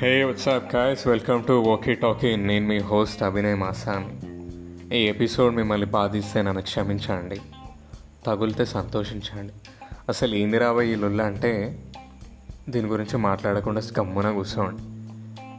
Hey 0.00 0.24
what's up 0.24 0.72
guys 0.72 1.06
welcome 1.06 1.44
to 1.44 1.52
walkie 1.52 1.94
talkie 1.94 2.36
నేను 2.36 2.68
మీ 2.68 2.78
host 2.78 3.22
Abhinay 3.22 3.56
మాసామి 3.56 4.12
ఈ 4.96 5.08
ఎపిసోడ్ 5.08 5.54
మిమ్మల్ని 5.54 5.86
బాధిస్తే 5.86 6.42
నన్ను 6.42 6.62
క్షమించండి. 6.62 7.40
తగులితే 8.26 8.64
సంతోషించండి. 8.64 9.52
అసలు 10.08 10.34
ఏంది 10.34 10.58
రాబోయే 10.58 10.92
ఈ 10.92 10.94
లొల్ల 10.94 11.22
అంటే 11.22 11.78
దీని 12.68 12.88
గురించి 12.88 13.16
మాట్లాడకుండా 13.16 13.80
గమ్మున 13.98 14.30
కూర్చోండి. 14.30 14.82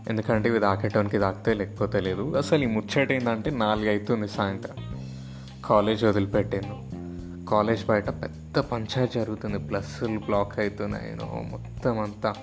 ఎందుకంటే 0.09 0.49
ఇవి 0.49 0.59
దాకేటానికి 0.59 1.17
దాకితే 1.17 1.53
లేకపోతే 1.53 1.99
లేదు. 1.99 2.38
అసలు 2.38 2.63
ఈ 2.63 2.67
ముచ్చట 2.67 3.12
ఏంటంటే 3.12 3.52
నాలుగు 3.52 3.90
అవుతుంది 3.90 4.27
సాయంత్రం. 4.27 4.76
కాలేజ్ 5.66 6.03
వదిలిపెట్టాను 6.03 6.90
కాలేజ్ 7.45 7.88
బయట 7.88 8.09
పెద్ద 8.09 8.59
పంచాయతీ 8.59 9.20
జరుగుతుంది. 9.20 9.58
ప్లస్లు 9.58 10.20
బ్లాక్ 10.20 10.59
అవుతున్నాయి. 10.59 11.16
మొత్తం 11.26 11.99
అంతా 11.99 12.34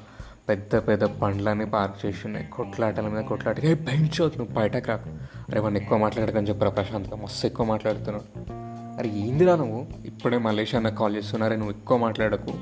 పెద్ద 0.48 0.77
పెద్ద 0.77 1.05
బండ్లన్నీ 1.05 1.64
పార్క్ 1.64 2.06
చేసి 2.06 2.27
ఉన్నాయి 2.27 2.46
కొట్లాటల 2.46 3.09
మీద 3.09 3.24
కొట్లాట. 3.24 3.60
ఏ 3.60 3.74
పెంచోదు 3.74 4.38
నువ్వు 4.38 4.54
బయటకు 4.54 4.88
రాకు. 4.88 5.10
అరే 5.48 5.60
వాడిని 5.60 5.80
ఎక్కువ 5.80 5.98
మాట్లాడకని 5.98 6.48
చెప్పరా 6.48 6.70
ప్రశాంత్గా. 6.70 7.16
మస్తు 7.16 7.46
ఎక్కువ 7.46 7.66
మాట్లాడుతున్నాడు. 7.66 8.52
అరే 8.98 9.09
ఏందిరా 9.09 9.56
నువ్వు? 9.56 9.87
ఇప్పుడే 10.04 10.38
మలేషియా 10.38 10.82
కాల్ 10.82 11.16
చేస్తున్నారే 11.16 11.56
నువ్వు 11.56 11.70
ఎక్కువ 11.70 11.98
మాట్లాడకు. 11.98 12.52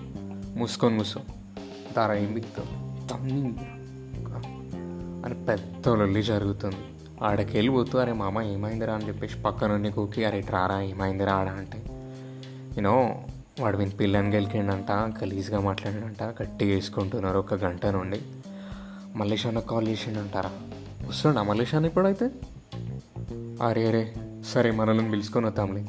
మూసుకొని 0.59 0.97
మూసో. 0.97 1.21
దారా 1.97 2.15
ఏం 2.15 2.35
బిగుతావు 2.35 3.09
తమ్మి 3.09 3.55
అని 5.25 5.45
పెద్ద 5.45 5.89
లొల్లి 5.89 6.23
జరుగుతుంది. 6.23 6.77
ఆడకి 7.23 7.57
వెళ్ళిపోతూ 7.57 7.99
అరే 7.99 8.13
మామ 8.13 8.43
ఏమైందిరా 8.43 8.95
అని 8.95 9.09
చెప్పేసి 9.09 9.43
పక్కన 9.43 9.89
కూకి 9.89 10.25
అరే 10.25 10.41
ట్రారా 10.41 10.81
ఏమైందిరా 10.81 11.33
ఆడ 11.33 11.49
అంటే. 11.49 11.83
యూనో 12.77 13.23
వాడు 13.61 13.77
వీని 13.77 13.91
పిల్లని 13.91 14.31
గెలికిండంట 14.31 14.91
గలీజ్గా 14.93 15.61
మాట్లాడినంట 15.61 16.23
గట్టిగా 16.23 16.75
వేసుకుంటున్నారు 16.75 17.39
ఒక 17.39 17.55
గంట 17.55 17.87
నుండి. 17.87 18.21
మల్లేష్ 19.17 19.47
అన్న 19.47 19.61
కాల్ 19.61 19.89
చేసిండంటారా. 19.89 20.51
వస్తుండ 21.09 21.41
మల్లేష్ 21.41 21.75
అన్న 21.75 21.87
ఇప్పుడైతే? 21.87 22.31
అరే 23.63 23.87
అరే 23.89 24.15
సరే 24.47 24.71
మనల్ని 24.71 25.11
పిలుచుకొని 25.11 25.47
వద్దాంలే. 25.47 25.87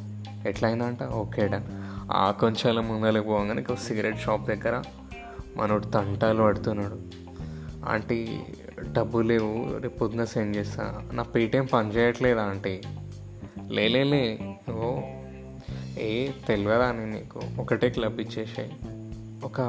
అంట 0.83 1.03
ఓకే 1.03 1.47
డన్. 1.47 1.63
ఆ 2.11 2.31
కొంచెం 2.31 2.87
ముందలే 2.87 3.21
పోగానే 3.21 3.65
ఒక 3.69 3.77
సిగరెట్ 3.77 4.19
షాప్ 4.19 4.47
దగ్గర 4.47 4.83
మనోడు 5.57 5.85
తంటాలు 5.85 6.43
పడుతున్నాడు. 6.43 6.99
ఆంటీ 7.89 8.39
డబ్బు 8.91 9.19
లేవు 9.19 9.77
రేపు 9.77 9.97
పొద్దున 9.97 10.23
సెండ్ 10.23 10.57
చేస్తా. 10.57 11.09
నా 11.13 11.23
పేటీఎం 11.23 11.65
పని 11.65 11.89
చేయట్లేదా 11.89 12.43
ఆంటీ? 12.43 12.81
లేలే 13.67 14.39
ఓ 14.71 14.99
ఏ 15.97 16.31
తెలియదా 16.47 16.85
అని 16.85 17.09
నీకు. 17.09 17.41
ఒకటే 17.59 17.89
క్లబ్ 17.89 18.21
ఇచ్చేసాయి. 18.21 18.73
ఒక 19.43 19.61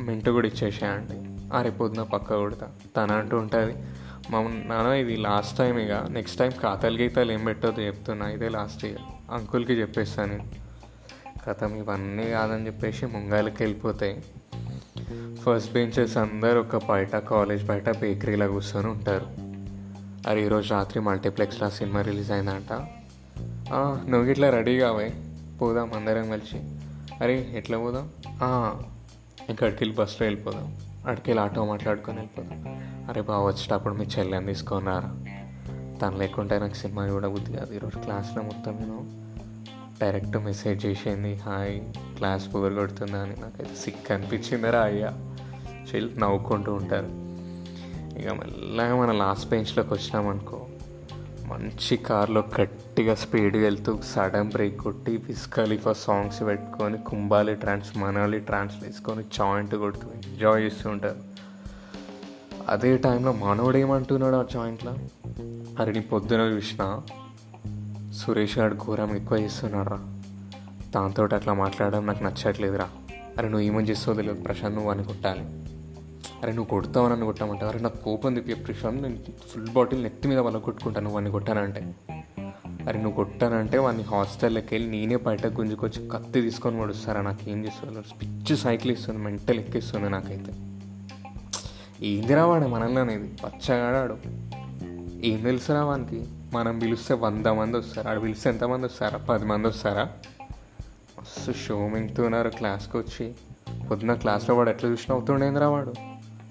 మింటు 0.00 0.30
కూడా 0.30 0.48
ఇచ్చేసాయండి 0.48 1.28
ఆ 1.54 1.62
రేపు 1.62 1.78
పొద్దున 1.78 2.02
పక్క 2.02 2.34
కొడతా. 2.34 2.68
తన 2.96 3.12
అంటూ 3.12 3.36
ఉంటుంది. 3.36 3.74
మా 4.30 4.42
నాన్న 4.42 4.92
ఇది 4.92 5.16
లాస్ట్ 5.16 5.58
టైం 5.58 5.78
ఇక. 5.78 5.92
నెక్స్ట్ 5.92 6.38
టైం 6.38 6.50
ఖాతాలు 6.50 6.98
గీతాలు 6.98 7.32
ఏం 7.32 7.44
పెట్టొద్దు 7.44 7.80
చెప్తున్నా. 7.80 8.28
ఇదే 8.28 8.48
లాస్ట్ 8.48 8.84
ఇయర్ 8.84 9.32
అంకుల్కి 9.32 9.72
చెప్పేస్తాను 9.72 10.30
నేను. 10.30 10.44
కథం 11.46 11.76
ఇవన్నీ 11.76 12.30
కాదని 12.30 12.66
చెప్పేసి 12.66 13.06
ముంగాలకి 13.06 13.62
వెళ్ళిపోతాయి. 13.62 14.24
ఫస్ట్ 15.34 15.72
బెంచెస్ 15.72 16.16
అందరు 16.16 16.58
ఒక 16.58 16.88
బయట 16.88 17.16
కాలేజ్ 17.16 17.66
బయట 17.66 17.98
బేకరీలో 17.98 18.48
కూర్చొని 18.48 18.88
ఉంటారు. 18.88 19.26
అరే 20.28 20.44
ఈరోజు 20.44 20.70
రాత్రి 20.70 21.00
మల్టీప్లెక్స్లో 21.00 21.70
సినిమా 21.70 22.02
రిలీజ్ 22.02 22.30
అయిందంట. 22.30 22.88
నువ్వు 23.72 24.24
ఇట్లా 24.24 24.50
రెడీ 24.50 24.78
కావే 24.78 25.12
పోదాం 25.60 25.92
అందరం 25.94 26.30
కలిసి. 26.30 26.56
అరే 27.20 27.48
ఎట్లా 27.54 27.78
పోదాం? 27.78 28.10
ఇక్కడికి 29.50 29.84
వెళ్ళి 29.84 29.96
బస్సులో 29.96 30.26
వెళ్ళిపోదాం. 30.26 30.76
అక్కడికి 30.98 31.30
వెళ్ళి 31.30 31.44
ఆటో 31.44 31.64
మాట్లాడుకొని 31.64 32.18
వెళ్ళిపోదాం. 32.18 32.64
అరే 33.08 33.22
బావ 33.22 33.46
వచ్చేటప్పుడు 33.46 33.94
మీ 33.94 34.04
చెల్లెని 34.04 34.46
తీసుకొని 34.46 34.86
రారా. 34.86 35.24
తను 36.02 36.16
లేకుంటే 36.16 36.58
నాకు 36.58 36.74
సినిమా 36.74 37.06
చూడబుద్ది 37.06 37.52
కాదు. 37.52 37.74
ఈరోజు 37.74 37.98
క్లాస్లో 37.98 38.42
మొత్తం 38.42 38.72
నేను 38.72 39.28
డైరెక్ట్ 40.00 40.36
మెసేజ్ 40.36 40.86
చేసింది 40.86 41.36
హాయ్ 41.36 41.80
క్లాస్ 42.16 42.54
పొగరు 42.54 42.74
కొడుతుందా 42.74 43.18
అని. 43.18 43.34
నాకైతే 43.40 43.74
సిక్ 43.74 44.12
అనిపించిందరా 44.12 44.80
అయ్యా. 44.80 45.12
చెల్లి 45.94 46.20
నవ్వుకుంటూ 46.20 46.74
ఉంటారు. 46.74 47.28
ఇక 48.18 48.28
మెల్లగా 48.28 48.96
మన 48.96 49.12
లాస్ట్ 49.12 49.48
బెంచ్లోకి 49.48 49.94
వచ్చినామనుకో 49.94 50.66
మంచి 51.46 51.96
కార్లో 51.96 52.40
గట్టిగా 52.98 53.14
స్పీడ్గా 53.14 53.62
వెళ్తూ 53.62 53.98
సడన్ 54.02 54.50
బ్రేక్ 54.50 54.80
కొట్టి 54.80 55.16
ఫిస్కలిఫా 55.16 55.92
సాంగ్స్ 55.92 56.42
పెట్టుకొని 56.42 56.98
కుంబాలి 56.98 57.54
ట్రాన్స్ 57.54 57.98
మనాలి 57.98 58.38
ట్రాన్స్ 58.40 58.74
వేసుకొని 58.82 59.22
జాయింట్ 59.22 59.74
కొడుతూ 59.74 60.08
ఎంజాయ్ 60.08 60.64
చేస్తూ 60.64 60.90
ఉంటారు. 60.90 61.16
అదే 62.68 62.96
టైంలో 62.96 63.32
మనోడు 63.32 63.76
ఏమంటున్నాడు 63.76 64.36
ఆ 64.36 64.42
జాయింట్లో? 64.42 64.94
అరే 65.80 65.92
నీ 65.92 66.00
పొద్దున 66.00 66.40
చూసిన 66.40 67.00
సురేష్ 68.14 68.58
గారు 68.58 68.74
ఘోరం 68.74 69.16
ఎక్కువ 69.16 69.38
చేస్తున్నాడు 69.38 69.88
రా. 69.88 70.20
దాంతో 70.94 71.24
అట్లా 71.24 71.52
మాట్లాడడం 71.52 72.06
నాకు 72.06 72.24
నచ్చట్లేదురా. 72.24 72.88
అరే 73.38 73.48
నువ్వు 73.48 73.60
ఏమని 73.60 73.88
చేస్తావు 73.88 74.16
తెలియదు. 74.16 74.42
ప్రశాంత్ 74.42 74.76
నువ్వు 74.76 74.90
అని 74.90 75.04
కొట్టాలి. 75.04 75.40
అరే 76.42 76.52
నువ్వు 76.52 76.64
కొడతావు 76.64 77.06
అని 77.06 77.24
కొట్టామంటే 77.24 77.64
అరే 77.64 77.80
నాకు 77.80 77.96
కోపం 77.96 78.34
తిప్పి 78.34 78.54
ప్రశాంత్ 78.54 79.02
నేను 79.02 79.18
ఫుల్ 79.48 79.70
బాటిల్ 79.70 80.02
నెత్తి 80.02 80.28
మీద 80.28 80.38
వాళ్ళకి 80.38 80.64
కొట్టుకుంటాను 80.64 81.04
నువ్వు 81.04 81.20
అని 81.20 81.30
కొట్టానంటే. 81.30 81.94
అరే 82.88 82.98
నువ్వు 82.98 83.16
కొట్టానంటే 83.16 83.78
వాడిని 83.78 84.02
హాస్టల్లోకి 84.02 84.74
వెళ్ళి 84.74 84.90
నేనే 84.90 85.16
బయట 85.16 85.46
గుంజుకొచ్చి 85.46 86.08
కత్తి 86.08 86.40
తీసుకొని 86.40 86.80
పడుస్తారా? 86.80 87.22
నాకు 87.22 87.50
ఏం 87.50 87.64
చేసుకోవాలి 87.64 88.18
పిచ్చి 88.18 88.56
సైకిల్ 88.56 88.92
ఇస్తుంది 88.92 89.18
మెంటల్ 89.18 89.58
ఎక్కిస్తుంది 89.58 90.10
నాకైతే. 90.10 90.52
ఏందిరా 92.06 92.44
వాడు 92.46 92.64
మనల్ని 92.64 93.00
అనేది? 93.00 93.28
పచ్చగాడాడు 93.28 94.18
ఏం 95.26 95.42
తెలుసురా 95.42 95.84
వానికి? 95.84 96.26
మనం 96.52 96.78
పిలిస్తే 96.78 97.14
వంద 97.14 97.46
మంది 97.46 97.76
వస్తారు. 97.76 98.08
ఆడు 98.08 98.20
పిలిస్తే 98.20 98.50
ఎంతమంది 98.50 98.86
వస్తారా? 98.86 99.18
పది 99.18 99.44
మంది 99.44 99.68
వస్తారా? 99.68 100.08
మస్తు 101.20 101.52
షో 101.52 101.88
మింగుతున్నారు 101.88 102.48
క్లాస్కి 102.48 102.96
వచ్చి. 102.96 103.34
పొద్దున 103.90 104.14
క్లాస్లో 104.14 104.56
వాడు 104.56 104.70
ఎట్లా 104.70 104.90
చూసినా 104.90 105.16
అవుతుండేందిరా 105.16 105.68
వాడు? 105.68 105.94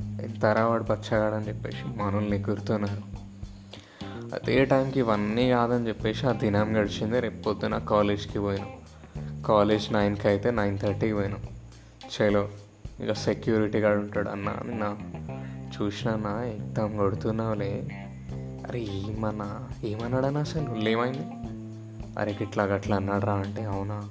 ఎంతరా 0.02 0.66
వాడు 0.66 0.84
పచ్చగాడని 0.84 1.48
చెప్పేసి 1.48 1.98
మనల్ని 1.98 2.38
ఎగురుతున్నారు. 2.38 3.27
అదే 4.34 4.66
టైంకి 4.66 5.00
ఇవన్నీ 5.00 5.50
కాదని 5.50 5.88
చెప్పేసి 5.88 6.28
ఆ 6.28 6.32
దినం 6.32 6.78
గడిచింది. 6.78 7.20
రేపు 7.20 7.44
పొద్దున 7.44 7.78
కాలేజ్కి 7.78 8.40
పోయినాం. 8.40 8.70
కాలేజ్ 9.42 9.94
నైన్కి 9.94 10.28
అయితే 10.28 10.52
నైన్ 10.52 10.80
థర్టీకి 10.80 11.14
పోయినాం. 11.14 11.40
చలో 12.06 12.50
ఇక 13.04 13.14
సెక్యూరిటీ 13.14 13.78
గార్డ్ 13.78 14.02
ఉంటాడు. 14.02 14.30
అన్న 14.30 14.56
నిన్న 14.66 14.98
చూసినా 15.82 16.44
ఎగ్దాం 16.44 16.98
కొడుతున్నావులే. 16.98 17.88
అరే 18.68 18.80
ఏమన్నా 18.80 19.68
ఏమన్నాడన్నా 19.84 20.40
అసలు? 20.40 20.90
ఏమైంది 20.90 21.28
అరే 22.20 22.32
గిట్లా 22.32 22.64
గట్లా 22.64 22.96
అన్నాడు 22.96 23.26
రా 23.26 23.34
అంటే 23.34 23.64
అవునా? 23.64 24.10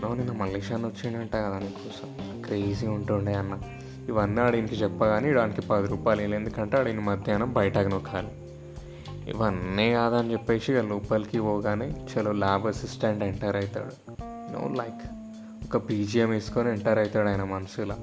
నువ్వు 0.00 0.14
నిన్న 0.14 0.32
మల్లేషాన్ 0.32 0.84
వచ్చిండంట 0.84 1.36
కదా 1.36 1.58
నీకోసం. 1.58 2.42
క్రేజీ 2.42 2.86
ఉంటుండే 2.86 3.34
అన్న. 3.34 3.58
ఇవన్నీ 4.08 4.40
ఆడికి 4.40 4.74
చెప్పగానే 4.74 5.32
దానికి 5.32 5.60
పది 5.60 5.88
రూపాయలు 5.88 6.20
వేయలేదు. 6.20 6.42
ఎందుకంటే 6.42 6.76
ఆడిని 6.76 7.00
మధ్యాహ్నం 7.00 7.52
బయటకు 7.52 7.88
నొక్కాలి. 7.88 8.28
ఇవన్నీ 9.28 9.92
కాదని 9.92 10.32
చెప్పేసి 10.32 10.72
ఇక 10.72 10.78
లోపలికి 10.78 11.40
పోగానే 11.40 11.86
చలో 11.86 12.32
ల్యాబ్ 12.32 12.66
అసిస్టెంట్ 12.66 13.24
ఎంటర్ 13.24 13.56
అవుతాడు. 13.56 14.12
నో 14.22 14.74
లైక్ 14.74 15.10
ఒక 15.64 15.88
పీజీఎం 15.88 16.30
వేసుకొని 16.30 16.70
ఎంటర్ 16.70 16.98
అవుతాడు 16.98 17.28
ఆయన 17.28 17.44
మనసులో. 17.44 17.94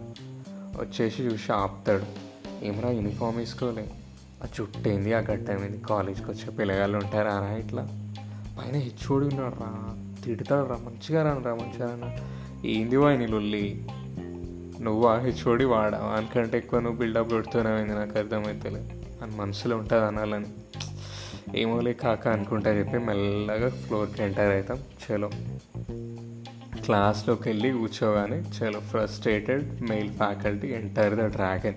వచ్చేసి 0.79 1.23
చూసి 1.23 1.51
ఆపుతాడు. 1.51 2.27
ఏమరా 2.65 2.89
యూనిఫామ్ 2.89 3.37
వేసుకోలే? 3.37 3.89
ఆ 4.43 4.47
చుట్టేంది 4.61 5.13
ఆ 5.13 5.19
గడ్డమైంది 5.19 5.77
కాలేజ్కి 5.77 6.31
వచ్చే 6.31 6.49
పిల్లగాళ్ళు 6.49 6.97
ఉంటారా 6.97 7.39
రా 7.39 7.55
ఇట్లా? 7.55 7.87
పైన 8.59 8.75
హెచ్ఓడి 8.75 9.25
ఉన్నాడు 9.25 9.55
రా 9.59 9.97
తిడతాడు 10.23 10.69
రా 10.69 10.75
మంచిగా 10.75 11.23
రాను 11.23 11.43
రా 11.43 11.53
మంచిగా 11.53 11.87
రాను. 11.87 12.17
ఏంది 12.67 12.97
వాయి 12.97 13.27
లొల్లి? 13.27 13.87
నువ్వు 14.81 15.07
ఆ 15.07 15.19
హెచ్ఓడి 15.19 15.65
వాడా? 15.65 15.97
వానికంటే 15.97 16.57
ఎక్కువ 16.57 16.79
నువ్వు 16.79 16.99
బిల్డప్ 16.99 17.29
కొడుతున్నావు 17.29 17.77
నాకు 17.77 18.19
అర్థమైతలేదు. 18.19 18.89
అని 19.23 19.35
మనసులో 19.35 19.77
ఉంటుంది 19.77 20.05
అనాలని. 20.05 20.45
ఏమోలే 21.55 21.93
కాక 21.93 22.27
అనుకుంటా 22.27 22.71
చెప్పి 22.71 22.97
మెల్లగా 22.97 23.69
ఫ్లోర్కి 23.69 24.23
ఎంటర్ 24.23 24.53
అవుతాం. 24.53 24.77
చలో. 24.77 25.29
క్లాస్లోకి 26.85 27.49
వెళ్ళి 27.49 27.71
కూర్చోగానే 27.71 28.37
చలో 28.37 28.79
frustrated 28.79 29.81
male 29.81 30.09
faculty 30.09 30.67
enter 30.67 31.15
the 31.15 31.31
dragon 31.31 31.73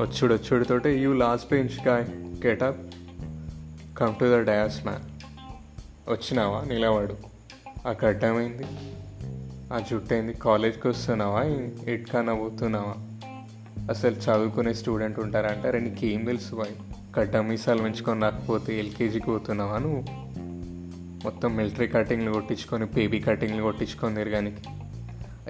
వచ్చుడు 0.00 0.34
వచ్చుడుతోటే 0.34 0.98
you 0.98 1.12
last 1.12 1.50
bench 1.50 1.88
guy 1.88 2.04
get up 2.46 2.80
come 3.98 4.14
to 4.14 4.24
the 4.24 4.46
dais 4.46 4.86
man 4.86 5.02
వచ్చినావా? 6.10 6.64
నిలవాడు 6.64 7.16
ఆ 7.86 7.94
గడ్డమైంది 8.04 8.64
ఆ 9.72 9.78
జుట్టు 9.90 10.14
ఏంది? 10.14 10.32
కాలేజ్కి 10.32 10.88
వస్తున్నావా? 10.88 11.42
ఎట్కన్నా 11.92 12.34
పోతున్నావా? 12.34 12.94
అసలు 13.90 14.14
చదువుకునే 14.14 14.74
స్టూడెంట్ 14.74 15.20
ఉంటారంటే 15.20 15.70
రెండు 15.70 15.88
నీకు 15.88 16.26
తెలుసు 16.26 16.54
బాయ్ 16.54 16.89
కట్ట 17.16 17.36
మీసాలు 17.36 17.82
పెంచుకొని 17.82 18.20
రాకపోతే 18.20 18.78
ఎల్కేజీకి 18.78 19.26
పోతున్నావా 19.26 19.78
నువ్వు? 19.78 20.04
మొత్తం 21.24 21.56
మిలిటరీ 21.56 21.86
కటింగ్లు 21.86 22.32
కొట్టించుకొని 22.32 22.84
బేబీ 22.84 23.20
కటింగ్లు 23.20 23.62
కొట్టించుకొని 23.62 24.14
తిరగానికి. 24.14 24.62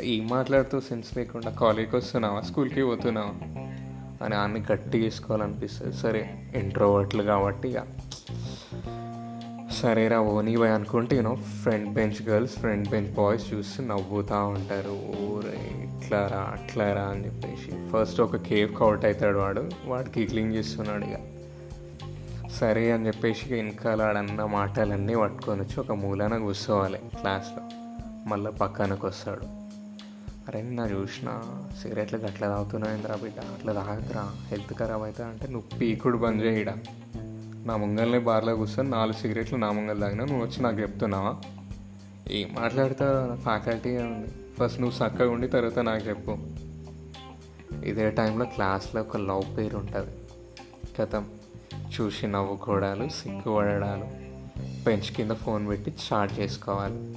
ఏం 0.03 0.29
మాట్లాడుతూ 0.29 0.81
సెన్స్ 0.81 1.17
లేకుండా 1.17 1.51
కాలేజ్కి 1.51 1.97
వస్తున్నావా? 1.97 2.41
స్కూల్కి 2.41 2.85
పోతున్నావా? 2.85 3.33
అని 4.25 4.35
అన్ని 4.35 4.63
గట్టి 4.73 4.99
చేసుకోవాలనిపిస్తుంది. 4.99 5.97
సరే 5.97 6.51
ఇంట్రోవర్ట్లు 6.57 7.23
కాబట్టి 7.23 7.69
ఇక. 7.69 7.83
సరేరా 9.73 10.19
ఓనీ 10.19 10.57
పోయి 10.57 10.73
అనుకుంటే 10.73 11.17
you know 11.17 11.35
front 11.35 11.91
bench 11.91 12.29
girls 12.29 12.53
front 12.53 12.89
bench 12.89 13.15
boys 13.15 13.55
చూసి 13.55 13.83
నవ్వుతూ 13.83 14.49
ఉంటారు. 14.49 15.03
ఊరే 15.21 15.89
ఇట్లారా 15.89 16.39
అట్లారా 16.39 17.03
అని 17.03 17.25
చెప్పేసి. 17.25 17.89
ఫస్ట్ 17.89 18.21
ఒక 18.21 18.37
కేవ్ 18.37 18.77
కౌట్ 18.77 19.05
అవుతాడు 19.05 19.39
వాడు. 19.39 19.71
వాడికి 19.87 20.25
క్లీన్ 20.25 20.55
చేస్తున్నాడు 20.55 21.05
ఇక. 21.05 21.40
సరే 22.61 22.93
అని 22.93 23.07
చెప్పేసి 23.07 23.55
వెనకాల 23.55 24.03
ఆడన్న 24.03 24.45
మాటలన్నీ 24.45 25.17
పట్టుకొని 25.17 25.61
వచ్చి 25.61 25.81
ఒక 25.81 25.93
మూలన 25.93 26.39
కూర్చోవాలి 26.39 26.99
క్లాస్లో. 26.99 27.63
మళ్ళీ 28.29 28.51
పక్కనకు 28.51 29.07
వస్తాడు. 29.07 29.45
అరే 30.49 30.63
నా 30.63 30.87
చూసిన 30.87 31.41
సిగరెట్లు 31.83 32.27
అట్లా 32.27 32.49
తాగుతున్నాయిందిరా 32.49 33.17
బిడ్డ? 33.17 33.39
అట్లా 33.39 33.73
తాగదురా 33.73 34.31
హెల్త్ 34.47 34.75
ఖరాబ్ 34.75 35.03
అవుతా 35.03 35.27
అంటే 35.27 35.49
నువ్వు 35.49 35.79
పీకుడు 35.79 36.19
బంద్ 36.19 36.43
చేయడా 36.43 36.77
నా 37.67 37.77
ముంగల్ని 37.77 38.19
బార్లో 38.19 38.57
కూర్చొని 38.57 38.91
నాలుగు 38.91 39.17
సిగరెట్లు 39.17 39.59
నా 39.59 39.73
ముంగల్ 39.73 40.01
తాగినా 40.01 40.25
నువ్వు 40.25 40.47
వచ్చి 40.47 40.63
నాకు 40.63 40.81
చెప్తున్నావా? 40.81 41.37
ఏం 42.31 42.55
మాట్లాడతా 42.61 43.39
ఫ్యాకల్టీ 43.43 43.97
ఉంది? 43.97 44.29
ఫస్ట్ 44.61 44.81
నువ్వు 44.81 45.07
చక్కగా 45.07 45.31
ఉండి 45.31 45.49
తర్వాత 45.49 45.79
నాకు 45.79 46.09
చెప్పు. 46.09 46.39
ఇదే 47.85 48.11
టైంలో 48.11 48.45
క్లాస్లో 48.45 49.01
ఒక 49.01 49.17
లవ్ 49.17 49.59
పేరు 49.59 49.77
ఉంటుంది. 49.77 50.17
కథం. 50.99 51.40
చూసి 52.01 52.27
నవ్వుకోవడాలు 52.27 53.09
సిగ్గుపడడాలు. 53.09 54.31
బెంచ్ 54.85 55.13
కింద 55.13 55.31
ఫోన్ 55.31 55.69
పెట్టి 55.69 55.95
చాట్ 56.13 56.41
చేసుకోవాలి. 56.41 57.15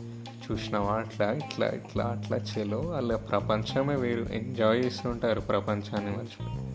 చూసినావా? 0.52 0.94
అట్లా 0.94 1.32
ఇట్లా 1.32 1.68
ఇట్లా 1.68 2.06
అట్లా 2.06 2.38
చెలో. 2.38 2.80
వాళ్ళ 2.80 3.16
ప్రపంచమే 3.16 3.96
వేరు. 3.96 4.24
ఎంజాయ్ 4.24 4.86
చేస్తుంటారు 4.86 5.42
ప్రపంచాన్ని 5.42 6.12
మర్చిపోయి. 6.12 6.74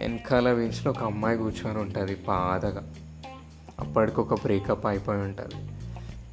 వెనకాల 0.00 0.54
బెంచ్లో 0.54 0.92
ఒక 0.92 1.02
అమ్మాయి 1.02 1.38
కూర్చొని 1.38 1.78
ఉంటుంది 1.78 2.14
బాధగా. 2.14 2.92
అప్పటికి 3.80 4.20
ఒక 4.20 4.34
బ్రేకప్ 4.34 4.86
అయిపోయి 4.86 5.20
ఉంటుంది. 5.20 5.54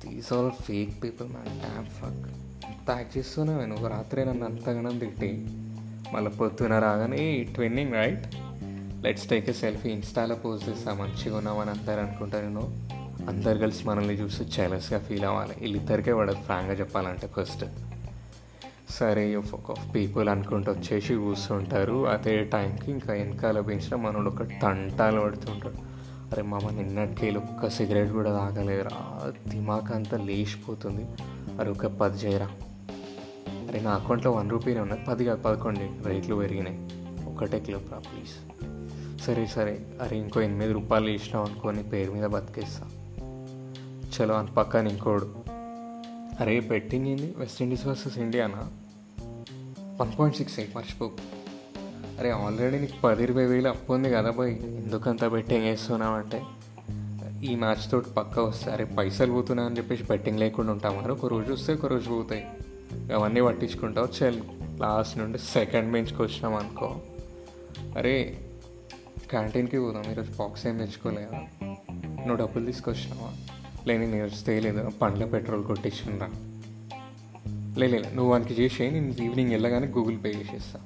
These 0.09 0.33
all 0.33 0.51
fake 0.51 1.03
people 1.03 1.29
man 1.29 1.59
tap 1.59 1.89
ఫక్ 1.89 2.33
ప్యాక్ 2.87 2.99
యాక్ట్ 2.99 3.17
చేస్తున్నావు 3.17 3.65
నువ్వు. 3.65 3.87
రాత్రి 3.87 4.25
నన్ను 4.25 4.45
అంతగానం 4.45 4.97
తిట్టి. 4.97 5.47
మళ్ళీ 6.13 6.31
పొద్దున 6.31 6.79
రాగానే 6.79 7.43
twinning 7.43 7.93
right 7.93 8.27
let's 9.03 9.27
take 9.27 9.49
a 9.49 9.53
selfie 9.53 9.89
ఇన్స్టాలో 9.89 10.35
పోస్ట్ 10.35 10.69
చేస్తా. 10.69 10.93
మంచిగా 10.93 11.37
ఉన్నామని 11.37 11.69
అందరు 11.69 11.99
అనుకుంటారు. 11.99 12.45
నేను 12.45 12.87
అందరు 13.29 13.57
కలిసి 13.57 13.87
మనల్ని 13.87 14.13
చూసి 14.13 14.43
చెలస్గా 14.43 14.99
ఫీల్ 14.99 15.25
అవ్వాలి. 15.25 15.53
వీళ్ళిద్దరికే 15.61 16.13
పడదు 16.13 16.35
ఫ్రాంక్గా 16.35 16.73
చెప్పాలంటే 16.73 17.27
ఫస్ట్ 17.27 17.65
సరే 18.89 19.41
పీపుల్ 19.95 20.29
అనుకుంటూ 20.29 20.71
వచ్చేసి 20.71 21.15
కూర్చుంటారు. 21.15 22.07
అదే 22.07 22.43
టైంకి 22.43 22.91
ఇంకా 22.91 23.13
వెనకాల 23.13 23.59
పెంచిన 23.59 23.95
మనోడు 23.95 24.27
ఒక 24.29 24.43
తంటాలు 24.43 25.21
పడుతుంటాడు 25.21 25.89
అరే 26.31 26.43
మామ 26.43 26.69
నిన్నటికే 26.69 27.35
ఒక్క 27.35 27.69
సిగరెట్ 27.69 28.11
కూడా 28.11 28.37
తాగలేదురా. 28.37 29.31
దిమాక్ 29.47 29.91
అంతా 29.91 30.17
లేచిపోతుంది. 30.17 31.05
అరే 31.59 31.71
ఒక 31.71 31.85
పది 31.85 32.17
చేయరా. 32.17 32.49
అరే 33.69 33.79
నా 33.79 33.91
అకౌంట్లో 33.91 34.31
వన్ 34.31 34.49
రూపీనే 34.49 34.79
ఉన్నది 34.79 35.01
పది 35.07 35.25
కాదు 35.25 35.41
పదకొండు. 35.41 36.07
రేట్లు 36.07 36.35
పెరిగినాయి. 36.35 36.89
ఒకటే 37.29 37.59
కిలో 37.59 37.79
రా 37.91 37.97
ప్లీజ్ 37.97 38.59
సరే 39.25 39.45
సరే. 39.45 39.79
అరే 40.01 40.17
ఇంకో 40.17 40.41
ఎనిమిది 40.41 40.73
రూపాయలు 40.73 41.07
ఇచ్చినావు 41.07 41.45
అనుకోని 41.45 41.83
పేరు 41.83 42.11
మీద 42.11 42.23
బతికేస్తా. 42.23 42.89
చలో 44.17 44.35
అని 44.35 44.47
పక్కన 44.47 44.87
ఇంకోడు. 44.87 45.35
అరే 46.39 46.59
పెట్టింది 46.59 47.09
ఏంది? 47.09 47.33
వెస్టిండీస్ 47.37 47.85
వర్సెస్ 47.85 48.17
ఇండియానా 48.17 48.71
వన్ 50.01 50.19
పాయింట్ 50.19 50.37
సిక్స్ 50.37 50.59
ఎయిట్ 50.59 50.75
మర్చిపోకు. 50.75 51.17
అరే 52.19 52.29
ఆల్రెడీ 52.29 52.79
నీకు 52.79 53.01
పది 53.03 53.23
ఇరవై 53.23 53.45
వేలు 53.45 53.67
అప్పు 53.67 53.93
ఉంది 53.93 54.11
కదా 54.11 54.29
బాయ్. 54.29 54.53
ఎందుకంత 54.53 55.25
బెట్టింగ్ 55.25 55.63
వేస్తున్నావంటే 55.63 56.41
ఈ 57.43 57.55
మ్యాచ్ 57.55 57.91
తోటి 57.91 58.09
పక్క 58.09 58.39
వస్తే 58.39 58.71
అరే 58.71 58.85
పైసలు 58.85 59.31
పోతున్నా 59.31 59.63
అని 59.63 59.77
చెప్పేసి 59.77 60.03
బెట్టింగ్ 60.03 60.39
లేకుండా 60.39 60.71
ఉంటాం 60.71 60.97
మరి 61.03 61.11
ఒక 61.11 61.25
రోజు 61.25 61.53
వస్తే 61.53 61.73
ఒక 61.73 61.85
రోజు 61.85 62.09
పోతాయి. 62.09 62.47
అవన్నీ 63.13 63.41
పట్టించుకుంటావు 63.41 64.23
చల్. 64.23 64.41
లాస్ట్ 64.79 65.17
నుండి 65.17 65.37
సెకండ్ 65.37 65.91
బెంచ్కి 65.91 66.21
వచ్చినాం 66.21 66.55
అనుకో. 66.55 67.01
అరే 67.97 68.45
క్యాంటీన్కి 69.29 69.79
పోదాం 69.79 70.11
ఈరోజు 70.11 70.31
బాక్స్ 70.39 70.67
ఏం 70.67 70.77
తెచ్చుకోలేదా. 70.77 71.41
నువ్వు 72.03 72.35
డబ్బులు 72.35 72.65
తీసుకొచ్చినావా? 72.65 73.33
లేని 73.87 74.11
నేను 74.11 74.29
తేలేదు 74.29 74.89
పండ్ల 75.01 75.25
పెట్రోల్ 75.25 75.63
కొట్టించిండ్రా 75.63 76.29
లేదు 77.77 78.15
నువ్వు 78.15 78.31
వానికి 78.31 78.53
చేసి 78.53 78.91
నేను 78.91 79.23
ఈవినింగ్ 79.23 79.51
వెళ్ళగానే 79.51 79.87
గూగుల్ 79.87 80.17
పే 80.23 80.29
చేసేస్తా. 80.29 80.79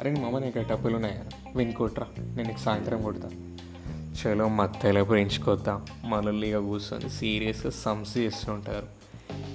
అరే 0.00 0.10
నీ 0.10 0.20
మమ్మ 0.20 0.38
నీకు 0.38 0.58
డబ్బులు 0.58 0.94
ఉన్నాయా? 0.94 1.50
విన్ 1.56 1.72
కొట్రా 1.72 2.06
నేను 2.18 2.48
నీకు 2.48 2.58
సాయంత్రం 2.58 3.02
కొడతా. 3.02 3.30
చలో 4.22 4.48
మత్తలో 4.48 5.04
పెంచుకొద్దాం 5.04 5.86
మనల్ని 6.04 6.48
ఇక 6.48 6.56
కూర్చొని 6.56 7.10
సీరియస్గా 7.10 7.70
సమ్స్ 7.70 8.18
చేస్తుంటారు. 8.18 8.86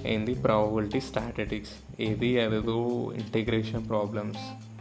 ఏంది 0.06 0.34
ప్రాబిలిటీ 0.34 1.00
స్టాటిటిక్స్ 1.00 2.02
ఏది 2.02 2.40
అదేదో 2.40 3.12
ఇంటిగ్రేషన్ 3.14 3.88
ప్రాబ్లమ్స్ 3.88 4.73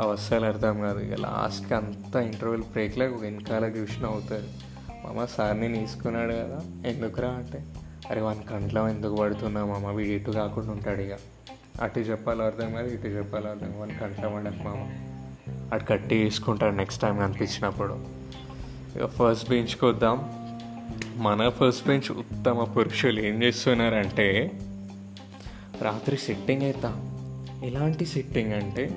అవస్థలు 0.00 0.44
అర్థం 0.44 0.80
కాదు. 0.80 0.98
ఇక 0.98 1.14
లాస్ట్కి 1.14 1.74
అంతా 1.74 2.20
ఇంటర్వెల్ 2.20 2.62
బ్రేక్లో 2.62 3.06
వెనకాల 3.06 3.68
ట్యూషన్ 3.68 4.04
అవుతారు. 4.04 4.70
మామ 5.06 5.24
సార్ 5.24 5.60
నేను 5.60 5.74
తీసుకున్నాడు 5.74 6.32
కదా 6.32 6.60
ఎందుకురా 6.86 7.28
అంటే? 7.28 7.64
అరే 8.10 8.20
వన్ 8.20 8.50
కంట్లో 8.50 8.88
ఎందుకు 8.88 9.16
పడుతున్నా 9.16 9.64
మామ? 9.64 9.90
వీడు 9.90 10.08
ఇటు 10.08 10.30
కాకుండా 10.30 10.70
ఉంటాడు 10.70 11.00
ఇక. 11.00 11.12
అటు 11.82 12.00
చెప్పాలో 12.00 12.44
అర్థం 12.44 12.72
కాదు 12.72 12.94
ఇటు 12.94 13.06
చెప్పాలో 13.06 13.50
అర్థం 13.50 13.80
వన్ 13.80 13.90
కంట్లో 14.00 14.28
పడకు 14.28 14.62
మామ. 14.62 15.06
అటు 15.72 15.84
కట్టి 15.84 16.08
తీసుకుంటాడు 16.08 16.74
నెక్స్ట్ 16.74 17.02
టైం 17.02 17.18
కనిపించినప్పుడు. 17.18 18.04
ఇక 18.96 19.06
ఫస్ట్ 19.06 19.50
బెంచ్కి 19.50 19.84
వద్దాం. 19.84 20.40
మన 21.16 21.48
ఫస్ట్ 21.48 21.86
బెంచ్ 21.86 22.12
ఉత్తమ 22.12 22.64
పురుషులు 22.64 23.20
ఏం 23.20 23.42
చేస్తున్నారంటే 23.42 24.50
రాత్రి 25.82 26.16
సిట్టింగ్ 26.16 26.62
అవుతాం 26.62 27.10
ఎలాంటి 27.64 28.06
సిట్టింగ్ 28.06 28.52
అంటే 28.52 28.90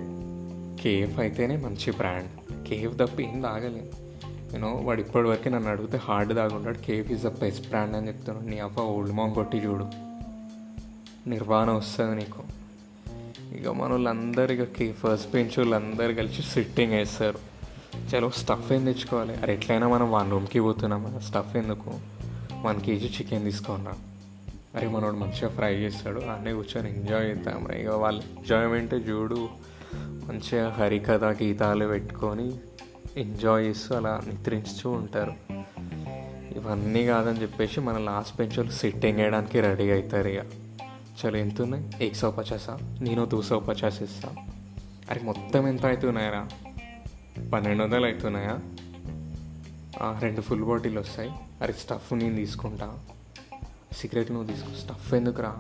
కేఫ్ 0.82 1.20
అయితేనే 1.20 1.58
మంచి 1.58 1.92
బ్రాండ్. 1.92 2.64
కేఫ్ 2.68 3.00
తప్ప 3.00 3.22
ఏం 3.22 3.42
తాగలేదు 3.42 3.92
యూనో 4.54 4.74
వాడు 4.74 5.02
ఇప్పటివరకు 5.02 5.50
నన్ను 5.50 5.70
అడిగితే 5.70 5.98
hard 5.98 6.36
తాగుంటాడు. 6.36 6.78
Cafe 6.78 7.12
is 7.12 7.24
the 7.24 7.28
best 7.28 7.70
brand 7.70 7.96
అని 7.96 8.08
చెప్తున్నాడు 8.08 8.48
నీ 8.48 8.60
అవ్వ 8.60 8.82
ఓల్డ్ 8.82 9.12
మాంగ్ 9.12 9.34
కొట్టి 9.34 9.58
చూడు. 9.58 9.88
నిర్వాణ 11.30 11.70
వస్తుంది 11.70 12.16
నీకు. 12.16 12.44
ఇక 13.56 13.68
మన 13.68 13.92
వాళ్ళందరూ 13.92 14.54
ఇక 14.54 14.64
కే 14.64 14.92
ఫస్ట్ 14.92 15.32
బెంచ్ 15.32 15.60
వాళ్ళందరూ 15.60 16.14
కలిసి 16.14 16.42
సిట్టింగ్ 16.42 16.94
వేస్తారు. 16.94 17.40
చలో 17.98 18.30
స్టఫ్ 18.30 18.72
ఏం 18.72 18.86
తెచ్చుకోవాలి? 18.86 19.36
అరే 19.36 19.54
ఎట్లయినా 19.54 19.88
మనం 19.88 20.12
వన్ 20.12 20.32
రూమ్కి 20.32 20.60
పోతున్నాం 20.60 21.20
స్టఫ్ 21.28 21.56
ఎందుకు? 21.56 22.00
వన్ 22.62 22.82
కేజీ 22.82 23.08
చికెన్ 23.08 23.44
తీసుకున్నాం 23.44 23.96
అరే 24.76 24.88
మనోడు 24.88 25.16
మంచిగా 25.16 25.50
ఫ్రై 25.50 25.74
చేస్తాడు. 25.74 26.20
అన్నీ 26.20 26.52
కూర్చొని 26.52 27.00
ఎంజాయ్ 27.00 27.30
చేద్దాం 27.30 27.72
ఇక 27.72 27.88
వాళ్ళ 27.88 28.20
ఎంజాయ్మెంట్ 28.20 28.94
చూడు. 28.94 29.50
మంచిగా 30.24 30.70
హరికథ 30.70 31.24
గీతాలు 31.24 31.88
పెట్టుకొని 31.88 32.58
ఎంజాయ్ 33.18 33.66
చేస్తూ 33.66 33.96
అలా 33.96 34.22
నిద్రించుతూ 34.28 34.92
ఉంటారు. 34.92 35.34
ఇవన్నీ 36.56 37.06
కాదని 37.06 37.42
చెప్పేసి 37.42 37.80
మన 37.80 37.98
లాస్ట్ 37.98 38.38
బెంచ్లో 38.38 38.72
సిట్టింగ్ 38.72 39.18
వేయడానికి 39.18 39.62
రెడీ 39.62 39.92
అవుతారు 39.92 40.28
ఇక. 40.28 40.44
చలో 41.26 41.38
ఎంత 41.38 41.62
ఉన్నాయి? 41.62 41.90
ఏక్ 42.02 42.16
సో 42.16 42.32
పచాసా? 42.32 42.78
నేను 43.02 43.26
దూ 43.26 43.42
సో 43.42 43.60
పచాస్ 43.60 44.04
ఇస్తా. 44.04 44.36
అరే 45.12 45.22
మొత్తం 45.24 45.68
ఎంత 45.68 45.86
అవుతున్నాయరా? 45.86 46.48
పన్నెండు 47.54 47.84
వందలు 47.84 48.06
అవుతున్నాయా? 48.06 48.60
రెండు 50.20 50.42
ఫుల్ 50.42 50.64
బాటిల్ 50.64 50.98
వస్తాయి. 50.98 51.32
అరే 51.62 51.74
స్టఫ్ 51.74 52.14
నేను 52.14 52.36
తీసుకుంటా. 52.36 53.00
సిగరెట్ 53.98 54.32
నువ్వు 54.32 54.48
తీసుకో. 54.48 54.70
స్టఫ్ 54.74 55.14
ఎందుకురా? 55.14 55.58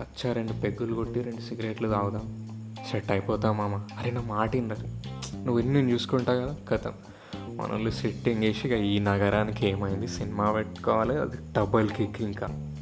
కచ్చా 0.00 0.32
రెండు 0.32 0.52
పెగ్గులు 0.52 0.94
కొట్టి 0.94 1.20
రెండు 1.20 1.40
సిగరెట్లు 1.40 1.88
తాగుదాం. 1.88 2.51
సెట్ 2.90 3.10
అయిపోతా 3.10 3.52
మామ. 3.52 3.74
అరే 3.74 4.10
నా 4.10 4.20
మాట 4.20 4.56
నువ్వు 4.56 5.58
ఎన్ని 5.58 5.74
నేను 5.74 5.90
చూసుకుంటా 5.90 6.34
కదా 6.34 6.56
కథ. 6.68 6.92
మనల్ని 7.36 7.92
సెట్టింగ్ 7.92 8.40
వేసి 8.40 8.68
ఇక 8.68 8.74
ఈ 8.74 8.98
నగరానికి 8.98 9.68
ఏమైంది? 9.68 10.08
సినిమా 10.08 10.52
పెట్టుకోవాలి 10.52 11.16
అది 11.16 11.36
డబల్ 11.56 11.88
కిక్ 11.88 12.22
ఇంకా. 12.22 12.74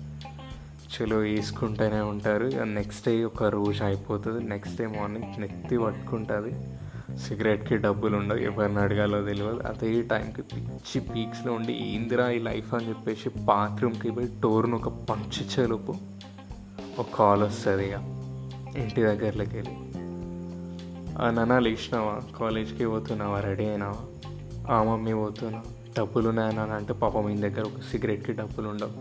చలో 0.96 1.16
వేసుకుంటూనే 1.16 2.00
ఉంటారు. 2.00 2.44
ఇక 2.44 2.60
నెక్స్ట్ 2.60 3.08
డే 3.08 3.24
ఒక 3.24 3.44
రోజు 3.44 3.84
అయిపోతుంది. 3.84 4.44
నెక్స్ట్ 4.44 4.80
డే 4.80 4.86
మార్నింగ్ 4.86 5.40
నెత్తి 5.40 5.78
పట్టుకుంటుంది. 5.78 6.54
సిగరెట్కి 7.18 7.76
డబ్బులు 7.76 8.16
ఉండవు. 8.16 8.38
ఎవరిని 8.38 8.78
అడగాలో 8.78 9.22
తెలియదు. 9.22 9.62
అదే 9.66 10.02
టైంకి 10.02 10.42
పిచ్చి 10.42 11.00
పీక్స్లో 11.00 11.52
ఉండి 11.52 11.72
ఏందిరా 11.72 12.30
ఈ 12.30 12.38
లైఫ్ 12.38 12.74
అని 12.74 12.88
చెప్పేసి 12.88 13.28
బాత్రూమ్కి 13.28 14.10
పోయి 14.10 14.28
డోర్ను 14.40 14.76
ఒక 14.76 14.88
పంచి 14.88 15.46
చెలుపు 15.46 15.94
ఒక 16.98 17.06
కాల్ 17.14 17.42
వస్తుంది 17.42 17.88
ఇక. 17.88 18.19
ఇంటి 18.76 19.02
దగ్గరలోకి 19.02 19.56
వెళ్ళి. 19.56 19.74
నాన్న 21.36 21.58
లేచినావా? 21.58 22.38
కాలేజ్కి 22.38 22.86
పోతున్నావా? 22.86 23.40
రెడీ 23.40 23.64
అయినావా? 23.64 23.96
ఆ 24.74 24.82
మమ్మీ 24.82 25.14
పోతున్నా. 25.14 25.62
డబ్బులు 25.98 26.28
ఉన్నాయన్నా 26.28 26.62
అంటే 26.62 26.92
పాప 26.92 27.18
మీ 27.18 27.36
దగ్గర 27.36 27.60
ఒక 27.60 27.80
సిగరెట్కి 27.90 28.32
డబ్బులు 28.32 28.68
ఉండవు. 28.68 28.92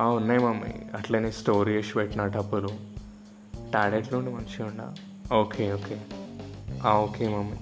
ఆ 0.00 0.08
ఉన్నాయి 0.08 0.40
మమ్మీ. 0.40 0.96
అట్లనే 0.96 1.30
స్టోర్ 1.30 1.68
చేసి 1.68 1.94
పెట్టిన 1.94 2.26
డబ్బులు. 2.26 2.68
టాడెట్లో 3.74 4.18
ఉండి 4.18 4.30
మంచిగా 4.30 4.66
ఉండ? 4.66 4.94
Okay 5.34 5.72
okay. 5.72 6.00
Okay 6.88 7.28
mummy. 7.28 7.56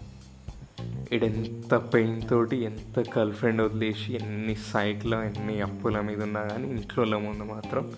ఇడు 1.13 1.25
ఎంత 1.25 1.75
పెయిన్ 1.75 2.29
తోటి 2.29 2.57
ఎంత 2.57 2.99
గర్ల్ 2.99 3.33
ఫ్రెండ్ 3.33 3.63
వదిలేసి 3.63 4.15
ఎన్ని 4.15 4.55
సైట్లో 4.55 5.23
ఎన్ని 5.23 5.61
అప్పుల 5.61 6.01
మీద 6.01 6.23
ఉన్నా 6.23 6.43
కానీ 6.43 6.69
ఇంట్లో 6.69 7.19
ముందు 7.19 7.43
మాత్రం 7.43 7.93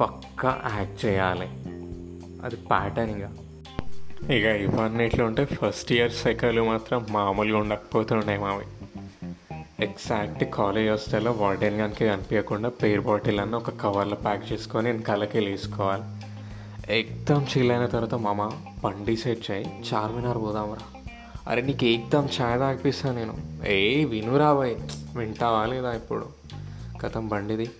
పక్కా 0.00 0.62
యాక్ట్ 0.76 1.06
చేయాలి. 1.06 1.77
అది 2.44 2.56
ప్యాటర్న్ 2.56 3.22
ఇక. 3.22 3.28
ఇక 4.30 4.44
ఇవన్నీ 4.44 5.22
ఉంటే 5.22 5.44
ఫస్ట్ 5.44 5.92
ఇయర్ 5.92 6.12
సైకిల్ 6.12 6.60
మాత్రం 6.60 7.06
మామూలుగా 7.10 7.58
ఉండకపోతుండే 7.58 8.38
మావి. 8.38 8.64
ఎగ్జాక్ట్ 9.84 10.44
కాలేజ్ 10.44 10.90
హాస్టల్లో 10.90 11.32
వార్డెన్ 11.32 11.80
గన్కి 11.80 12.06
కనిపించకుండా 12.06 12.68
పేరు 12.68 13.00
బాటిల్ 13.00 13.40
అన్న 13.40 13.54
ఒక 13.54 13.70
కవర్లో 13.70 14.16
ప్యాక్ 14.16 14.52
చేసుకొని 14.52 14.92
నేను 14.92 15.02
కలకి 15.02 15.38
వేసుకోవాలి. 15.38 16.02
ఎగ్దమ్ 16.98 17.58
చిల్ 17.58 17.70
అయిన 17.70 17.86
తర్వాత 17.86 18.14
మామ 18.14 18.50
బండి 18.84 19.16
సెట్ 19.16 19.50
చేయి 19.50 19.64
చార్మినార్ 19.94 20.38
పోదాంరా. 20.38 21.12
అరే 21.48 21.62
నీకు 21.62 21.84
ఎగ్దమ్ 21.84 22.28
ఛాయ్ 22.40 22.58
తాగిపిస్తాను 22.58 23.16
నేను. 23.16 23.66
ఏ 23.66 24.04
వినురా 24.04 24.54
బాయ్. 24.54 24.76
వింటావా 25.16 25.66
లేదా 25.66 25.92
ఇప్పుడు? 25.92 26.28
గతం 27.06 27.28
బండిది. 27.28 27.70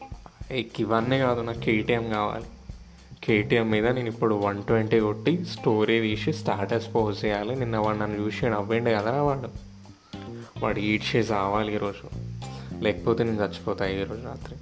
ఇవన్నీ 0.79 1.19
కాదు 1.19 1.41
నాకు 1.41 1.59
కేటీఎం 1.59 2.11
కావాలి. 2.11 2.45
కేటీఎం 3.25 3.71
మీద 3.71 3.87
నేను 3.87 4.09
ఇప్పుడు 4.09 4.35
వన్ 4.35 4.63
ట్వంటీ 4.63 5.01
కొట్టి 5.01 5.45
స్టోరీ 5.45 6.01
తీసి 6.01 6.33
స్టాటస్ 6.33 6.95
పోస్ట్ 6.95 7.25
చేయాలి. 7.25 7.57
నిన్న 7.57 7.77
వాడు 7.77 7.99
నన్ను 7.99 8.21
చూసి 8.21 8.47
నవ్వండి 8.47 8.91
కదరా 8.91 9.23
వాడు. 9.23 9.49
వాడు 10.61 10.79
ఈడ్చే 10.79 11.21
రావాలి 11.21 11.75
ఈరోజు 11.75 12.29
లేకపోతే 12.83 13.25
నేను 13.25 13.37
చచ్చిపోతా 13.37 13.87
ఈరోజు 13.87 14.23
రాత్రి. 14.25 14.57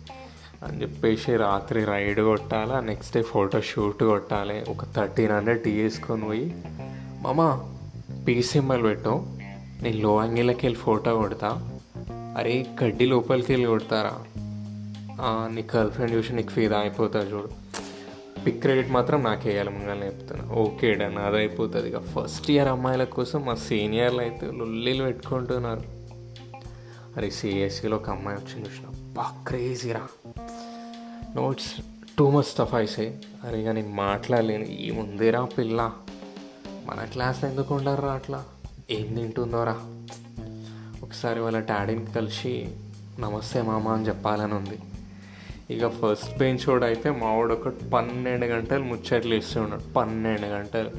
అని 0.65 0.83
చెప్పేసి 0.83 1.37
రాత్రి 1.37 1.85
రైడ్ 1.85 2.21
కొట్టాలి 2.21 2.87
నెక్స్ట్ 2.87 3.17
డే 3.17 3.23
ఫోటో 3.23 3.61
షూట్ 3.61 4.05
కొట్టాలి. 4.05 4.65
ఒక 4.69 4.85
థర్టీన్ 4.85 5.33
హండ్రెడ్ 5.33 5.63
టీ 5.63 5.83
వేసుకొని 5.83 6.25
పోయి 6.25 6.55
మామ 7.21 7.61
పీసీఎంఎల్ 8.29 8.83
పెట్టు. 8.83 9.27
నేను 9.83 9.99
లో 9.99 10.25
యాంగిల్కి 10.25 10.67
వెళ్ళి 10.67 10.81
ఫోటో 10.81 11.17
కొడతా. 11.17 11.79
అరే 12.39 12.67
కడ్డీ 12.81 13.07
లోపలికి 13.07 13.53
వెళ్ళి 13.53 13.69
కొడతారా? 13.69 14.13
నీ 15.55 15.65
గర్ల్ 15.77 15.91
ఫ్రెండ్ 15.91 16.15
చూసి 16.15 16.33
నీకు 16.33 16.51
ఫీదా 16.51 16.79
అయిపోతా 16.79 17.21
చూడు. 17.21 17.67
పిక్ 18.47 18.61
క్రెడిట్ 18.61 18.91
మాత్రం 18.91 19.23
నాకే 19.23 19.51
వేయాలి 19.51 19.71
ముంగల్ని 19.71 20.07
చెప్తున్నా. 20.07 20.55
ఓకే 20.55 20.95
డన్ 20.95 21.19
అది 21.19 21.37
అయిపోతుంది 21.37 21.89
ఇక. 21.89 21.99
ఫస్ట్ 21.99 22.51
ఇయర్ 22.51 22.69
అమ్మాయిల 22.69 23.05
కోసం 23.05 23.45
మా 23.45 23.55
సీనియర్లు 23.55 24.21
అయితే 24.21 24.47
లొల్లీలు 24.47 25.05
పెట్టుకుంటున్నారు. 25.05 25.83
అరే 27.17 27.31
సిఎస్సిలో 27.31 27.97
ఒక 27.97 28.11
అమ్మాయి 28.11 28.39
వచ్చింది 28.39 28.69
చూసిన. 28.69 29.15
బా 29.17 29.45
క్రేజీరా 29.47 30.09
నోట్స్ 31.37 31.75
టూ 32.19 32.31
మచ్ 32.31 32.45
స్టఫ్ 32.45 32.75
అయిసాయి 32.75 33.19
అరే 33.45 33.61
ఇక 33.61 33.69
నేను 33.69 33.89
మాట్లాడలేను. 33.89 34.65
ఏముందిరా 34.65 35.45
పిల్ల? 35.45 35.93
మన 36.87 37.05
క్లాస్లో 37.05 37.51
ఎందుకు 37.51 37.75
ఉండరా 37.75 38.09
అట్లా? 38.09 38.45
ఏం 38.91 39.15
తింటుందోరా 39.15 39.77
ఒకసారి 41.03 41.41
వాళ్ళ 41.41 41.59
డాడీని 41.61 42.07
కలిసి 42.07 42.77
నమస్తే 43.19 43.63
మామ 43.63 43.89
అని 43.89 44.09
చెప్పాలని 44.09 44.55
ఉంది. 44.55 44.79
ఇక 45.71 45.89
ఫస్ట్ 45.89 46.39
బెంచ్ 46.39 46.67
కూడా 46.67 46.87
అయితే 46.87 47.11
మావాడు 47.11 47.53
ఒక 47.53 47.69
పన్నెండు 47.69 48.47
గంటలు 48.47 48.85
ముచ్చట్లు 48.85 49.35
ఇస్తూ 49.35 49.61
ఉన్నాడు. 49.61 49.93
పన్నెండు 49.93 50.47
గంటలు. 50.47 50.91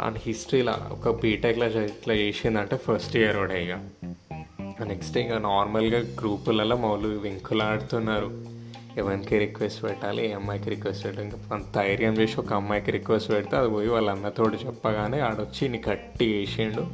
అండ్ 0.00 0.18
హిస్టరీలా 0.26 0.88
ఒక 0.92 1.20
బీటెక్లో 1.20 1.66
ఇట్లా 1.66 2.14
చేసిందంటే 2.14 2.76
ఫస్ట్ 2.76 3.16
ఇయర్ 3.16 3.36
కూడా 3.36 3.54
ఇక. 3.54 3.72
నెక్స్ట్ 4.82 5.18
ఇక 5.18 5.32
నార్మల్గా 5.32 5.98
గ్రూపులలో 5.98 6.76
మౌలు 6.76 7.08
వెంకులాడుతున్నారు. 7.08 8.44
ఎవరికి 8.96 9.38
రిక్వెస్ట్ 9.38 9.84
పెట్టాలి 9.84 10.30
ఏ 10.30 10.32
అమ్మాయికి 10.32 10.70
రిక్వెస్ట్ 10.70 11.04
పెట్టాలి. 11.04 11.26
ఇంకా 11.26 11.60
ధైర్యం 11.74 12.12
చేసి 12.12 12.40
ఒక 12.40 12.52
అమ్మాయికి 12.52 12.90
రిక్వెస్ట్ 12.90 13.32
పెడితే 13.32 13.56
అది 13.56 13.70
పోయి 13.70 13.88
వాళ్ళ 13.88 14.10
అన్నతోడు 14.10 14.66
చెప్పగానే 14.66 15.20
ఆడొచ్చి 15.20 15.68
నీ 15.68 15.78
కట్టి 15.78 16.32
వేసిండు 16.32 16.86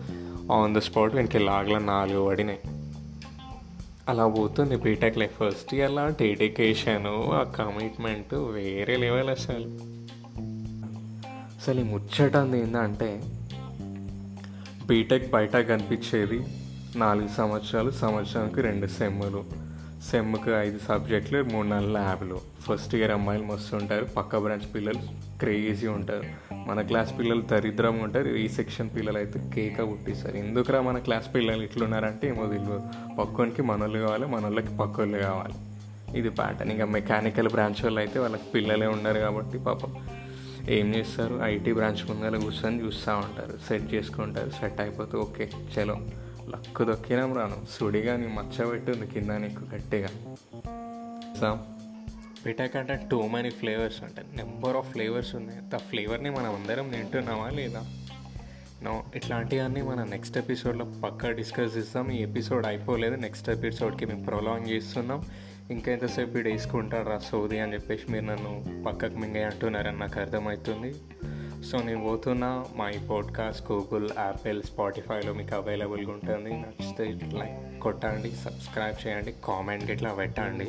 ఆన్ 0.52 0.74
ద 0.74 0.78
స్పాట్ 0.78 1.14
వీనికి 1.14 1.38
లాగల 1.38 1.78
నాలుగు 1.78 2.28
పడినాయి. 2.28 2.58
అలా 4.10 4.26
పోతుంది 4.26 4.76
బీటెక్ 4.76 5.18
లైఫ్ 5.18 5.38
ఫస్ట్ 5.38 5.74
ఇయర్లో 5.74 6.08
డెడికేషన్ 6.08 7.06
ఆ 7.06 7.42
కమిట్మెంట్ 7.42 8.34
వేరే 8.34 8.96
లెవెల్ 8.96 9.28
అసలు. 9.28 9.66
అసలు 11.56 11.80
ఈ 11.80 11.82
ముచ్చట 11.82 12.36
ఏంటంటే 12.36 13.22
బీటెక్ 14.86 15.30
బయట 15.30 15.56
కనిపించేది 15.56 16.46
నాలుగు 16.96 17.28
సంవత్సరాలు 17.28 17.90
సంవత్సరానికి 17.90 18.60
రెండు 18.60 18.86
సెమ్ములు. 18.86 19.44
సెమ్కి 20.10 20.50
ఐదు 20.50 20.78
సబ్జెక్టులు 20.78 21.42
మూడు 21.42 21.66
నాలుగు 21.66 21.92
ల్యాబ్లు 21.92 22.40
ఫస్ట్ 22.60 22.94
ఇయర్ 22.94 23.10
అమ్మాయిలు 23.10 23.46
మస్తు 23.46 23.76
ఉంటారు 23.76 24.04
పక్క 24.04 24.36
బ్రాంచ్ 24.36 24.74
పిల్లలు 24.74 25.29
క్రేజీ 25.40 25.86
ఉంటారు 25.86 26.24
మన 26.68 26.82
క్లాస్ 26.82 27.18
పిల్లలు 27.18 27.40
దరిద్రం 27.40 27.98
ఉంటారు 27.98 28.28
ఈ 28.28 28.48
సెక్షన్ 28.48 28.90
పిల్లలు 28.96 29.18
అయితే 29.18 29.50
కేక 29.54 29.90
పుట్టిస్తారు. 29.90 30.36
ఎందుకురా 30.36 30.80
మన 30.80 30.98
క్లాస్ 30.98 31.34
పిల్లలు 31.34 31.62
ఇట్లున్నారంటే 31.62 32.28
ఏమో 32.28 32.46
తెలియదు 32.46 32.80
పక్కోనికి 33.18 33.62
మనోళ్ళు 33.62 33.98
కావాలి 33.98 34.26
మనోళ్ళకి 34.26 34.76
పక్కోళ్ళు 34.76 35.18
కావాలి. 35.18 35.54
ఇది 36.18 36.30
ప్యాటర్న్. 36.30 36.72
ఇంకా 36.72 36.84
మెకానికల్ 36.84 37.48
బ్రాంచ్ 37.48 37.84
వాళ్ళు 37.84 38.00
అయితే 38.00 38.18
వాళ్ళకి 38.18 38.42
పిల్లలే 38.54 38.86
ఉన్నారు 38.86 39.18
కాబట్టి 39.18 39.58
పాపం 39.58 40.06
ఏం 40.68 40.94
చేస్తారు? 40.94 41.40
ఐటీ 41.42 41.72
బ్రాంచ్ 41.72 42.10
ముందర 42.10 42.36
కూర్చొని 42.38 42.84
చూస్తూ 42.84 43.12
ఉంటారు. 43.12 43.58
సెట్ 43.68 43.94
చేసుకుంటారు. 43.94 44.50
సెట్ 44.50 44.80
అయిపోతే 44.80 45.16
ఓకే 45.16 45.50
చలో. 45.78 45.96
లక్కు 46.48 46.84
దొక్కినాం 46.84 47.36
రాను. 47.36 47.56
సుడిగా 47.70 48.16
నీ 48.16 48.26
మచ్చ 48.26 48.70
పెట్టింది 48.70 49.06
కింద 49.06 49.30
నీకు 49.30 49.74
గట్టిగా. 49.74 50.08
పిటాక్ 52.46 52.76
అంటే 52.76 53.00
టూ 53.10 53.26
మెనీ 53.26 53.50
ఫ్లేవర్స్ 53.50 54.02
అంటే 54.02 54.22
నెంబర్ 54.34 54.76
ఆఫ్ 54.76 54.92
ఫ్లేవర్స్ 54.92 55.34
ఉన్నాయి. 55.34 55.60
ఆ 55.74 55.78
ఫ్లేవర్ని 55.78 56.30
మనం 56.30 56.54
అందరం 56.54 56.88
తింటున్నామా 56.88 57.50
లేదా? 57.50 57.84
నో 58.82 59.04
ఇట్లాంటివన్నీ 59.14 59.82
మనం 59.82 60.10
నెక్స్ట్ 60.10 60.38
ఎపిసోడ్లో 60.38 60.84
పక్కా 60.84 61.30
డిస్కస్ 61.30 61.76
చేస్తాం. 61.76 62.10
ఈ 62.10 62.22
ఎపిసోడ్ 62.22 62.66
అయిపోలేదు. 62.66 63.14
నెక్స్ట్ 63.14 63.50
ఎపిసోడ్కి 63.50 64.06
మేము 64.06 64.24
ప్రొలాంగ్ 64.24 64.68
చేస్తున్నాం. 64.68 65.24
ఇంకా 65.70 65.92
ఎంతసేపు 65.92 66.38
ఇటు 66.38 66.48
వేసుకుంటారా 66.48 67.18
సోది 67.18 67.60
అని 67.60 67.74
చెప్పేసి 67.74 68.12
మీరు 68.12 68.24
నన్ను 68.24 68.84
పక్కకు 68.86 69.16
మింగే 69.16 69.42
అంటున్నారని 69.42 69.98
నాకు 69.98 70.20
అర్థమవుతుంది. 70.20 70.94
సో 71.64 71.82
నేను 71.82 72.00
పోతున్న. 72.00 72.64
మా 72.76 72.90
ఈ 72.90 72.98
పాడ్కాస్ట్ 73.10 73.72
గూగుల్ 73.72 74.08
యాపిల్ 74.18 74.62
స్పాటిఫైలో 74.62 75.32
మీకు 75.32 75.54
అవైలబుల్గా 75.54 76.12
ఉంటుంది. 76.12 76.50
నచ్చితే 76.50 77.04
లైక్ 77.38 77.80
కొట్టండి 77.80 78.30
సబ్స్క్రైబ్ 78.30 79.06
చేయండి 79.06 79.34
కామెంట్ 79.44 79.90
ఇట్లా 79.90 80.14
పెట్టండి. 80.14 80.68